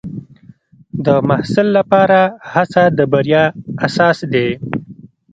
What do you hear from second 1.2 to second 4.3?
محصل لپاره هڅه د بریا اساس